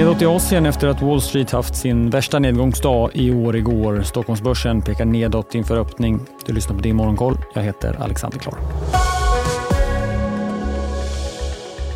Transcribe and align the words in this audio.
Nedåt 0.00 0.22
i 0.22 0.26
Asien 0.26 0.66
efter 0.66 0.88
att 0.88 1.02
Wall 1.02 1.20
Street 1.20 1.50
haft 1.50 1.76
sin 1.76 2.10
värsta 2.10 2.38
nedgångsdag 2.38 3.10
i 3.14 3.32
år 3.32 3.56
igår. 3.56 4.02
Stockholmsbörsen 4.02 4.82
pekar 4.82 5.04
nedåt 5.04 5.54
inför 5.54 5.76
öppning. 5.76 6.20
Du 6.46 6.52
lyssnar 6.52 6.76
på 6.76 6.82
din 6.82 6.96
morgonkoll. 6.96 7.38
Jag 7.54 7.62
heter 7.62 7.96
Alexander 8.02 8.38
Klar. 8.38 8.54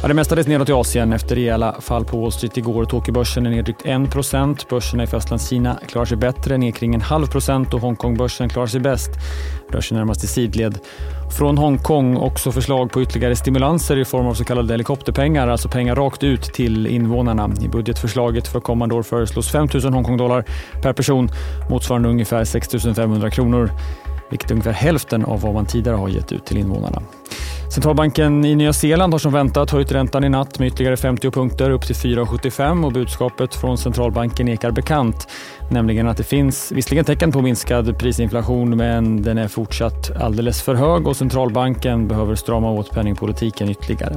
Ja, 0.02 0.08
det 0.08 0.14
mestadels 0.14 0.46
nedåt 0.46 0.68
i 0.68 0.72
Asien 0.72 1.12
efter 1.12 1.34
rejäla 1.34 1.80
fall 1.80 2.04
på 2.04 2.20
Wall 2.20 2.32
Street 2.32 2.56
igår. 2.56 2.84
Tokyobörsen 2.84 3.46
är 3.46 3.50
ner 3.50 3.62
drygt 3.62 3.82
1 3.84 4.68
Börserna 4.68 5.02
i 5.02 5.06
Fastlandskina 5.06 5.78
klarar 5.88 6.06
sig 6.06 6.16
bättre, 6.16 6.58
ner 6.58 6.72
kring 6.72 6.94
en 6.94 7.00
halv 7.00 7.26
procent 7.26 7.74
och 7.74 7.80
Hongkongbörsen 7.80 8.48
klarar 8.48 8.66
sig 8.66 8.80
bäst. 8.80 9.10
Rör 9.70 9.80
sig 9.80 9.96
närmast 9.96 10.24
i 10.24 10.26
sidled. 10.26 10.78
Från 11.30 11.58
Hongkong 11.58 12.16
också 12.16 12.52
förslag 12.52 12.92
på 12.92 13.02
ytterligare 13.02 13.36
stimulanser 13.36 13.96
i 13.96 14.04
form 14.04 14.26
av 14.26 14.34
så 14.34 14.44
kallade 14.44 14.72
helikopterpengar, 14.72 15.48
alltså 15.48 15.68
pengar 15.68 15.96
rakt 15.96 16.24
ut 16.24 16.42
till 16.42 16.86
invånarna. 16.86 17.50
I 17.60 17.68
budgetförslaget 17.68 18.48
för 18.48 18.60
kommande 18.60 18.94
år 18.94 19.02
föreslås 19.02 19.50
5 19.50 19.68
000 19.74 19.92
Hongkongdollar 19.92 20.44
per 20.82 20.92
person, 20.92 21.28
motsvarande 21.70 22.08
ungefär 22.08 22.44
6 22.44 22.68
500 22.96 23.30
kronor 23.30 23.70
vilket 24.30 24.50
är 24.50 24.54
ungefär 24.54 24.72
hälften 24.72 25.24
av 25.24 25.40
vad 25.40 25.54
man 25.54 25.66
tidigare 25.66 25.96
har 25.96 26.08
gett 26.08 26.32
ut 26.32 26.46
till 26.46 26.58
invånarna. 26.58 27.02
Centralbanken 27.74 28.44
i 28.44 28.54
Nya 28.54 28.72
Zeeland 28.72 29.14
har 29.14 29.18
som 29.18 29.32
väntat 29.32 29.70
höjt 29.70 29.92
räntan 29.92 30.24
i 30.24 30.28
natt 30.28 30.58
med 30.58 30.68
ytterligare 30.68 30.96
50 30.96 31.30
punkter 31.30 31.70
upp 31.70 31.82
till 31.82 31.94
4,75 31.94 32.86
och 32.86 32.92
budskapet 32.92 33.54
från 33.54 33.78
centralbanken 33.78 34.48
ekar 34.48 34.70
bekant, 34.70 35.28
nämligen 35.70 36.08
att 36.08 36.16
det 36.16 36.24
finns 36.24 36.72
visserligen 36.72 37.04
tecken 37.04 37.32
på 37.32 37.42
minskad 37.42 37.98
prisinflation 37.98 38.76
men 38.76 39.22
den 39.22 39.38
är 39.38 39.48
fortsatt 39.48 40.16
alldeles 40.20 40.62
för 40.62 40.74
hög 40.74 41.06
och 41.06 41.16
centralbanken 41.16 42.08
behöver 42.08 42.34
strama 42.34 42.70
åt 42.70 42.90
penningpolitiken 42.90 43.70
ytterligare. 43.70 44.14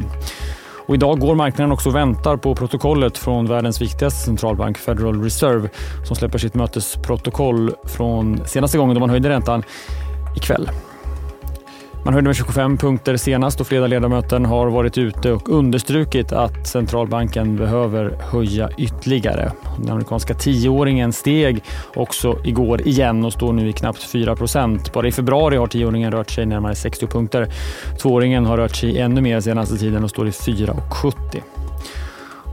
Och 0.88 0.96
idag 0.96 1.20
går 1.20 1.36
marknaden 1.36 1.72
också 1.72 1.90
och 1.90 1.96
väntar 1.96 2.38
på 2.38 2.56
protokollet 2.56 3.18
från 3.18 3.46
världens 3.46 3.82
viktigaste 3.82 4.26
centralbank 4.26 4.78
Federal 4.78 5.24
Reserve 5.24 5.70
som 6.08 6.16
släpper 6.16 6.38
sitt 6.38 6.54
mötesprotokoll 6.54 7.72
från 7.84 8.48
senaste 8.48 8.78
gången 8.78 8.94
då 8.94 9.00
man 9.00 9.10
höjde 9.10 9.30
räntan 9.30 9.64
ikväll. 10.36 10.70
Man 12.06 12.14
höjde 12.14 12.28
med 12.28 12.36
25 12.36 12.78
punkter 12.78 13.18
senast 13.18 13.62
och 13.62 13.68
flera 13.68 13.88
ledamöter 13.88 14.40
har 14.40 14.68
varit 14.68 14.98
ute 14.98 15.32
och 15.32 15.50
understrukit 15.50 16.32
att 16.32 16.68
centralbanken 16.68 17.58
behöver 17.58 18.18
höja 18.20 18.70
ytterligare. 18.78 19.52
Den 19.80 19.90
amerikanska 19.90 20.34
tioåringen 20.34 21.14
steg 21.14 21.64
också 21.96 22.40
igår 22.44 22.88
igen 22.88 23.26
och 23.26 23.34
står 23.34 23.54
nu 23.54 23.70
i 23.70 23.74
knappt 23.74 24.04
4 24.04 24.36
procent. 24.36 24.94
Bara 24.94 25.08
i 25.08 25.12
februari 25.12 25.58
har 25.58 25.68
tioåringen 25.68 26.12
rört 26.12 26.30
sig 26.30 26.46
närmare 26.46 26.76
60 26.76 27.08
punkter. 27.08 27.48
Tvååringen 28.02 28.46
har 28.46 28.58
rört 28.58 28.76
sig 28.76 29.00
ännu 29.00 29.22
mer 29.22 29.40
senaste 29.40 29.78
tiden 29.78 30.04
och 30.04 30.10
står 30.10 30.28
i 30.28 30.32
4,70. 30.32 31.42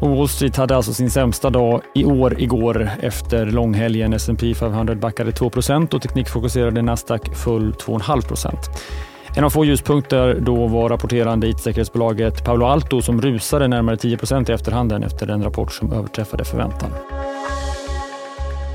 Och 0.00 0.16
Wall 0.16 0.28
Street 0.28 0.56
hade 0.56 0.76
alltså 0.76 0.94
sin 0.94 1.10
sämsta 1.10 1.50
dag 1.50 1.80
i 1.94 2.04
år 2.04 2.40
igår 2.40 2.90
efter 3.00 3.46
långhelgen. 3.46 4.12
S&P 4.12 4.54
500 4.54 4.94
backade 4.94 5.30
2% 5.30 5.94
och 5.94 6.02
teknikfokuserade 6.02 6.82
Nasdaq 6.82 7.34
full 7.34 7.72
2,5 7.72 8.56
en 9.36 9.44
av 9.44 9.50
få 9.50 9.64
ljuspunkter 9.64 10.40
då 10.40 10.66
var 10.66 10.88
rapporterande 10.88 11.48
it-säkerhetsbolaget 11.48 12.44
Paolo 12.44 12.66
Alto 12.66 13.02
som 13.02 13.22
rusade 13.22 13.68
närmare 13.68 13.96
10% 13.96 14.50
i 14.50 14.54
efterhanden 14.54 15.02
efter 15.02 15.27
den 15.27 15.42
rapport 15.42 15.72
som 15.72 15.92
överträffade 15.92 16.44
förväntan. 16.44 16.90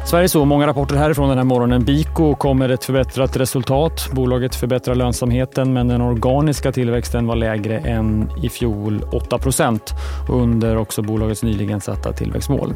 Sverige 0.05 0.29
så 0.29 0.45
många 0.45 0.67
rapporter 0.67 0.95
härifrån 0.95 1.29
den 1.29 1.37
här 1.37 1.45
morgonen. 1.45 1.83
Biko 1.83 2.35
kom 2.35 2.57
med 2.57 2.71
ett 2.71 2.83
förbättrat 2.83 3.37
resultat. 3.37 4.09
Bolaget 4.11 4.55
förbättrar 4.55 4.95
lönsamheten 4.95 5.73
men 5.73 5.87
den 5.87 6.01
organiska 6.01 6.71
tillväxten 6.71 7.27
var 7.27 7.35
lägre 7.35 7.77
än 7.77 8.29
i 8.43 8.49
fjol 8.49 9.01
8 9.11 9.39
och 10.29 10.41
under 10.41 10.77
också 10.77 11.01
bolagets 11.01 11.43
nyligen 11.43 11.81
satta 11.81 12.13
tillväxtmål. 12.13 12.73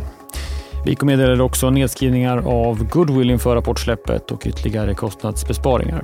Biko 0.85 1.05
meddelade 1.05 1.43
också 1.43 1.69
nedskrivningar 1.69 2.37
av 2.37 2.89
goodwill 2.89 3.31
inför 3.31 3.55
rapportsläppet 3.55 4.31
och 4.31 4.47
ytterligare 4.47 4.93
kostnadsbesparingar. 4.93 6.03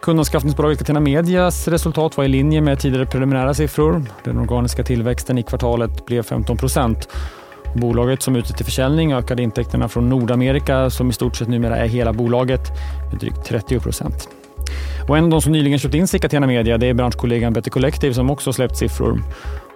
Kundanskaffningsbolaget 0.00 0.78
Catena 0.78 1.00
Medias 1.00 1.68
resultat 1.68 2.16
var 2.16 2.24
i 2.24 2.28
linje 2.28 2.60
med 2.60 2.78
tidigare 2.78 3.06
preliminära 3.06 3.54
siffror. 3.54 4.02
Den 4.24 4.38
organiska 4.38 4.82
tillväxten 4.82 5.38
i 5.38 5.42
kvartalet 5.42 6.06
blev 6.06 6.22
15 6.22 6.56
procent. 6.56 7.08
Bolaget 7.74 8.22
som 8.22 8.36
ute 8.36 8.52
till 8.52 8.64
försäljning 8.64 9.12
ökade 9.12 9.42
intäkterna 9.42 9.88
från 9.88 10.08
Nordamerika 10.08 10.90
som 10.90 11.10
i 11.10 11.12
stort 11.12 11.36
sett 11.36 11.48
numera 11.48 11.76
är 11.76 11.88
hela 11.88 12.12
bolaget 12.12 12.60
med 13.10 13.20
drygt 13.20 13.44
30 13.44 13.80
procent. 13.80 14.28
Och 15.08 15.18
en 15.18 15.24
av 15.24 15.30
de 15.30 15.42
som 15.42 15.52
nyligen 15.52 15.78
köpt 15.78 15.94
in 15.94 16.08
sig 16.08 16.18
i 16.18 16.20
Catena 16.20 16.46
Media 16.46 16.78
det 16.78 16.86
är 16.86 16.94
branschkollegan 16.94 17.52
Better 17.52 17.70
Collective 17.70 18.14
som 18.14 18.30
också 18.30 18.52
släppt 18.52 18.76
siffror. 18.76 19.22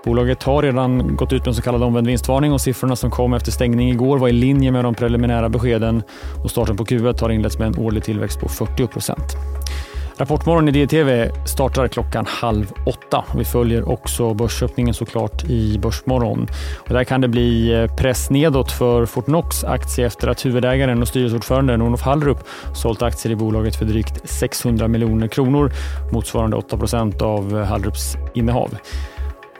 Bolaget 0.04 0.42
har 0.42 0.62
redan 0.62 1.16
gått 1.16 1.32
ut 1.32 1.40
med 1.40 1.48
en 1.48 1.54
så 1.54 1.62
kallad 1.62 1.82
omvänd 1.82 2.06
vinstvarning 2.06 2.52
och 2.52 2.60
siffrorna 2.60 2.96
som 2.96 3.10
kom 3.10 3.34
efter 3.34 3.52
stängning 3.52 3.90
igår 3.90 4.18
var 4.18 4.28
i 4.28 4.32
linje 4.32 4.70
med 4.70 4.84
de 4.84 4.94
preliminära 4.94 5.48
beskeden 5.48 6.02
och 6.44 6.50
starten 6.50 6.76
på 6.76 6.84
Q1 6.84 7.20
har 7.20 7.30
inletts 7.30 7.58
med 7.58 7.66
en 7.66 7.78
årlig 7.78 8.04
tillväxt 8.04 8.40
på 8.40 8.48
40 8.48 8.86
procent. 8.86 9.36
Rapportmorgon 10.20 10.68
i 10.68 10.72
DTV 10.72 11.30
startar 11.46 11.88
klockan 11.88 12.26
halv 12.28 12.72
åtta. 12.86 13.24
Vi 13.36 13.44
följer 13.44 13.88
också 13.88 14.34
börsöppningen 14.34 14.94
såklart 14.94 15.44
i 15.44 15.78
Börsmorgon. 15.78 16.48
Och 16.78 16.94
där 16.94 17.04
kan 17.04 17.20
det 17.20 17.28
bli 17.28 17.72
eh, 17.72 17.96
press 17.96 18.30
nedåt 18.30 18.72
för 18.72 19.06
Fortnox 19.06 19.64
aktie 19.64 20.06
efter 20.06 20.28
att 20.28 20.46
huvudägaren 20.46 21.02
och 21.02 21.08
styrelseordföranden 21.08 21.82
Olof 21.82 22.02
Hallrup 22.02 22.38
sålt 22.74 23.02
aktier 23.02 23.32
i 23.32 23.36
bolaget 23.36 23.76
för 23.76 23.84
drygt 23.84 24.30
600 24.30 24.88
miljoner 24.88 25.28
kronor, 25.28 25.72
motsvarande 26.12 26.56
8 26.56 26.76
procent 26.76 27.22
av 27.22 27.58
eh, 27.58 27.64
Hallrups 27.64 28.16
innehav. 28.34 28.78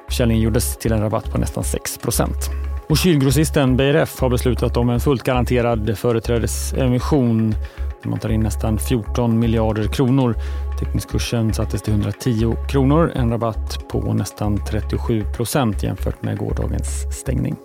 Försäljningen 0.08 0.42
gjordes 0.44 0.76
till 0.76 0.92
en 0.92 1.00
rabatt 1.00 1.32
på 1.32 1.38
nästan 1.38 1.64
6 1.64 1.98
procent. 1.98 2.50
Och 2.88 2.98
kylgrossisten 2.98 3.76
BRF 3.76 4.20
har 4.20 4.28
beslutat 4.28 4.76
om 4.76 4.90
en 4.90 5.00
fullt 5.00 5.22
garanterad 5.22 5.98
företrädesemission 5.98 7.54
man 8.08 8.18
tar 8.18 8.28
in 8.28 8.40
nästan 8.40 8.78
14 8.78 9.38
miljarder 9.38 9.84
kronor. 9.84 10.34
Teckningskursen 10.78 11.54
sattes 11.54 11.82
till 11.82 11.92
110 11.92 12.56
kronor, 12.68 13.12
en 13.14 13.30
rabatt 13.30 13.88
på 13.88 14.12
nästan 14.12 14.64
37 14.64 15.24
procent 15.36 15.82
jämfört 15.82 16.22
med 16.22 16.38
gårdagens 16.38 17.18
stängning. 17.20 17.56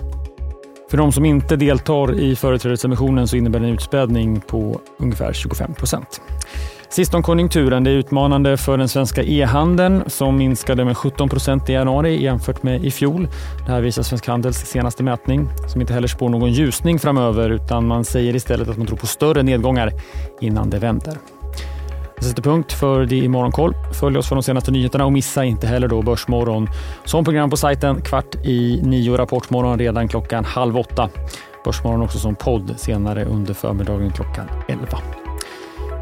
För 0.90 0.97
de 0.97 1.12
som 1.12 1.25
inte 1.25 1.56
deltar 1.56 2.19
i 2.19 2.35
företrädesemissionen 2.35 3.28
så 3.28 3.38
innebär 3.38 3.59
det 3.59 3.68
en 3.68 3.73
utspädning 3.73 4.41
på 4.41 4.81
ungefär 4.97 5.34
25 5.34 5.73
procent. 5.73 6.22
Sist 6.96 7.14
om 7.14 7.24
konjunkturen. 7.24 7.84
Det 7.84 7.92
är 7.92 7.96
utmanande 7.96 8.58
för 8.58 8.78
den 8.78 8.90
svenska 8.90 9.24
e-handeln 9.24 10.04
som 10.08 10.38
minskade 10.38 10.86
med 10.86 10.98
17 10.98 11.30
procent 11.30 11.70
i 11.70 11.74
januari 11.74 12.24
jämfört 12.24 12.64
med 12.64 12.86
i 12.86 12.92
fjol. 12.92 13.28
Det 13.66 13.72
här 13.72 13.82
visar 13.82 14.04
Svensk 14.04 14.28
Handels 14.28 14.58
senaste 14.58 15.04
mätning 15.04 15.48
som 15.68 15.82
inte 15.82 15.94
heller 15.94 16.08
spår 16.08 16.30
någon 16.30 16.52
ljusning 16.52 17.00
framöver 17.00 17.50
utan 17.50 17.88
man 17.88 18.06
säger 18.06 18.36
istället 18.36 18.68
att 18.70 18.78
man 18.78 18.88
tror 18.88 18.98
på 18.98 19.08
större 19.08 19.44
nedgångar 19.44 19.92
innan 20.42 20.70
det 20.70 20.80
vänder. 20.80 21.18
Det 22.18 22.24
sätter 22.24 22.42
punkt 22.42 22.72
för 22.74 23.06
det 23.06 23.16
i 23.16 23.28
Morgonkoll. 23.28 23.74
Följ 23.94 24.18
oss 24.18 24.28
för 24.28 24.36
de 24.36 24.44
senaste 24.44 24.72
nyheterna 24.72 25.06
och 25.06 25.14
missa 25.14 25.44
inte 25.44 25.68
heller 25.68 25.88
då 25.88 26.02
Börsmorgon 26.02 26.70
som 27.06 27.24
program 27.24 27.50
på 27.50 27.58
sajten 27.58 28.02
kvart 28.02 28.36
i 28.36 28.82
nio, 28.84 29.18
Rapportmorgon 29.18 29.80
redan 29.80 30.08
klockan 30.08 30.46
halv 30.46 30.78
åtta. 30.78 31.10
Börsmorgon 31.66 32.02
också 32.02 32.20
som 32.20 32.36
podd 32.36 32.74
senare 32.78 33.26
under 33.26 33.54
förmiddagen 33.54 34.12
klockan 34.12 34.46
elva. 34.68 35.25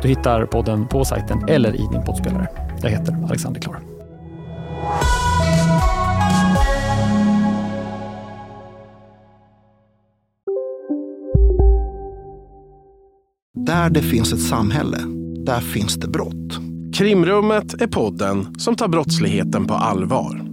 Du 0.03 0.09
hittar 0.09 0.45
podden 0.45 0.87
på 0.87 1.05
sajten 1.05 1.49
eller 1.49 1.75
i 1.75 1.87
din 1.91 2.03
poddspelare. 2.05 2.47
Jag 2.81 2.89
heter 2.89 3.17
Alexander 3.23 3.61
Klar. 3.61 3.79
Där 13.55 13.89
det 13.89 14.01
finns 14.01 14.33
ett 14.33 14.41
samhälle, 14.41 14.97
där 15.45 15.59
finns 15.59 15.95
det 15.95 16.07
brott. 16.07 16.59
Krimrummet 16.93 17.81
är 17.81 17.87
podden 17.87 18.59
som 18.59 18.75
tar 18.75 18.87
brottsligheten 18.87 19.67
på 19.67 19.73
allvar. 19.73 20.52